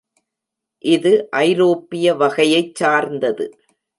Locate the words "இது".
0.83-1.11